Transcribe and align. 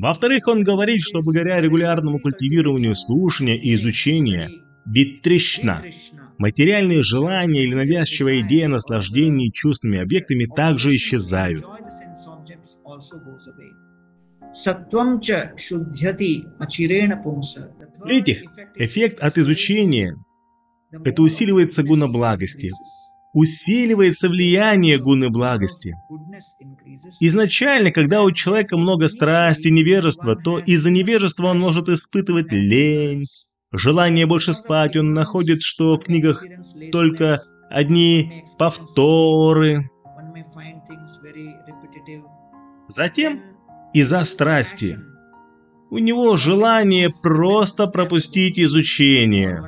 Во-вторых, 0.00 0.48
он 0.48 0.64
говорит, 0.64 1.02
что 1.02 1.20
благодаря 1.20 1.60
регулярному 1.60 2.20
культивированию 2.20 2.94
слушания 2.94 3.56
и 3.56 3.74
изучения 3.74 4.50
Битришна, 4.86 5.82
материальные 6.38 7.02
желания 7.02 7.64
или 7.64 7.74
навязчивая 7.74 8.40
идея 8.40 8.68
наслаждения 8.68 9.50
чувственными 9.52 10.00
объектами 10.00 10.46
также 10.46 10.96
исчезают. 10.96 11.66
В-третьих, 18.02 18.42
эффект 18.76 19.20
от 19.20 19.36
изучения– 19.36 20.16
это 21.04 21.20
усиливается 21.20 21.82
гуна 21.82 22.08
благости, 22.08 22.70
усиливается 23.34 24.30
влияние 24.30 24.98
гуны 24.98 25.28
благости. 25.28 25.94
Изначально, 27.20 27.90
когда 27.90 28.22
у 28.22 28.30
человека 28.32 28.76
много 28.76 29.08
страсти, 29.08 29.68
невежества, 29.68 30.36
то 30.36 30.58
из-за 30.58 30.90
невежества 30.90 31.48
он 31.48 31.58
может 31.60 31.88
испытывать 31.88 32.52
лень, 32.52 33.24
желание 33.72 34.26
больше 34.26 34.52
спать, 34.52 34.96
он 34.96 35.12
находит, 35.12 35.62
что 35.62 35.96
в 35.96 36.00
книгах 36.00 36.44
только 36.92 37.40
одни 37.70 38.44
повторы. 38.58 39.88
Затем, 42.88 43.40
из-за 43.94 44.24
страсти, 44.24 44.98
у 45.90 45.98
него 45.98 46.36
желание 46.36 47.08
просто 47.22 47.86
пропустить 47.86 48.58
изучение. 48.58 49.62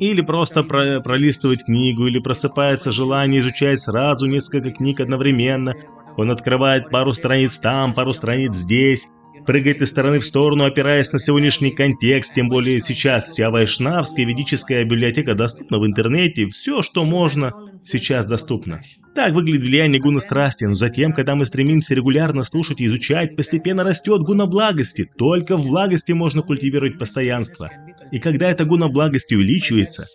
Или 0.00 0.20
просто 0.20 0.62
про 0.64 1.00
пролистывать 1.00 1.64
книгу, 1.64 2.06
или 2.06 2.18
просыпается 2.18 2.90
желание 2.90 3.40
изучать 3.40 3.78
сразу 3.78 4.26
несколько 4.26 4.72
книг 4.72 5.00
одновременно. 5.00 5.74
Он 6.16 6.30
открывает 6.30 6.90
пару 6.90 7.12
страниц 7.12 7.58
там, 7.58 7.94
пару 7.94 8.12
страниц 8.12 8.56
здесь, 8.56 9.08
прыгает 9.46 9.80
из 9.80 9.90
стороны 9.90 10.18
в 10.18 10.24
сторону, 10.24 10.64
опираясь 10.64 11.12
на 11.12 11.18
сегодняшний 11.18 11.70
контекст, 11.70 12.34
тем 12.34 12.48
более 12.48 12.80
сейчас 12.80 13.26
вся 13.26 13.50
вайшнавская 13.50 14.26
ведическая 14.26 14.84
библиотека 14.84 15.34
доступна 15.34 15.78
в 15.78 15.86
интернете, 15.86 16.46
все, 16.48 16.82
что 16.82 17.04
можно, 17.04 17.52
сейчас 17.88 18.26
доступно. 18.26 18.80
Так 19.14 19.32
выглядит 19.32 19.62
влияние 19.62 20.00
гуна 20.00 20.20
страсти, 20.20 20.64
но 20.64 20.74
затем, 20.74 21.12
когда 21.12 21.34
мы 21.34 21.44
стремимся 21.44 21.94
регулярно 21.94 22.42
слушать 22.42 22.80
и 22.80 22.86
изучать, 22.86 23.36
постепенно 23.36 23.84
растет 23.84 24.22
гуна 24.22 24.46
благости. 24.46 25.10
Только 25.16 25.56
в 25.56 25.66
благости 25.66 26.12
можно 26.12 26.42
культивировать 26.42 26.98
постоянство. 26.98 27.70
И 28.12 28.18
когда 28.18 28.50
эта 28.50 28.64
гуна 28.64 28.88
благости 28.88 29.34
увеличивается, 29.34 30.06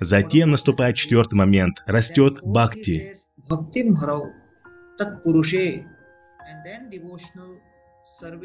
затем 0.00 0.50
наступает 0.50 0.96
четвертый 0.96 1.34
момент, 1.34 1.82
растет 1.86 2.40
бхакти. 2.42 3.14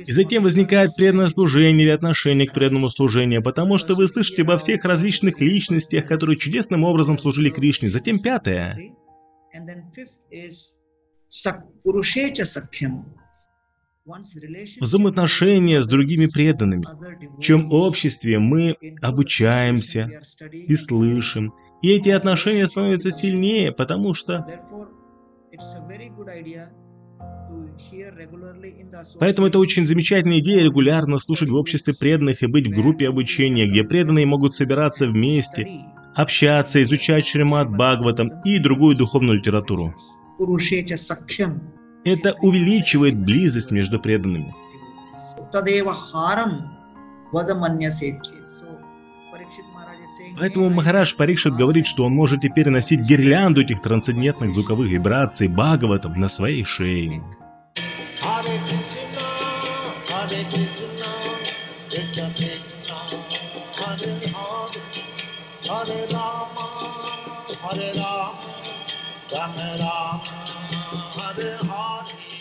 И 0.05 0.11
затем 0.11 0.43
возникает 0.43 0.95
преданное 0.95 1.29
служение 1.29 1.85
или 1.85 1.91
отношение 1.91 2.47
к 2.47 2.53
преданному 2.53 2.89
служению, 2.89 3.41
потому 3.41 3.77
что 3.77 3.95
вы 3.95 4.07
слышите 4.07 4.43
обо 4.43 4.57
всех 4.57 4.85
различных 4.85 5.41
личностях, 5.41 6.05
которые 6.05 6.37
чудесным 6.37 6.83
образом 6.83 7.17
служили 7.17 7.49
Кришне. 7.49 7.89
Затем 7.89 8.19
пятое. 8.19 8.77
Взаимоотношения 14.81 15.81
с 15.81 15.87
другими 15.87 16.25
преданными, 16.25 16.85
в 17.37 17.41
чем 17.41 17.71
обществе 17.71 18.37
мы 18.37 18.75
обучаемся 19.01 20.21
и 20.51 20.75
слышим. 20.75 21.53
И 21.81 21.89
эти 21.89 22.09
отношения 22.09 22.67
становятся 22.67 23.11
сильнее, 23.11 23.71
потому 23.71 24.13
что 24.13 24.45
Поэтому 29.19 29.47
это 29.47 29.59
очень 29.59 29.86
замечательная 29.86 30.39
идея 30.39 30.64
регулярно 30.64 31.17
слушать 31.17 31.50
в 31.50 31.55
обществе 31.55 31.94
преданных 31.94 32.42
и 32.44 32.47
быть 32.47 32.67
в 32.67 32.72
группе 32.72 33.08
обучения, 33.08 33.67
где 33.67 33.83
преданные 33.83 34.25
могут 34.25 34.53
собираться 34.53 35.08
вместе, 35.08 35.86
общаться, 36.16 36.81
изучать 36.81 37.25
Шримад 37.25 37.70
Бхагаватам 37.72 38.32
и 38.43 38.60
другую 38.60 38.95
духовную 38.95 39.37
литературу. 39.37 39.93
Это 42.05 42.33
увеличивает 42.42 43.17
близость 43.17 43.71
между 43.71 43.99
преданными. 43.99 44.54
Поэтому 50.37 50.69
Махарадж 50.69 51.15
Парикшит 51.15 51.53
говорит, 51.53 51.86
что 51.86 52.05
он 52.05 52.14
может 52.14 52.41
теперь 52.41 52.69
носить 52.69 53.02
гирлянду 53.02 53.61
этих 53.61 53.81
трансцендентных 53.81 54.52
звуковых 54.52 54.89
вибраций 54.89 55.47
Бхагаватам 55.47 56.19
на 56.19 56.27
своей 56.27 56.64
шее. 56.65 57.21
Hare 65.73 66.08
Rama, 66.11 66.67
Hare 67.63 67.92
Rama, 67.95 68.43
Rama 69.31 69.67
Rama, 69.80 70.19
Hare 71.15 71.58
Hare. 71.67 72.33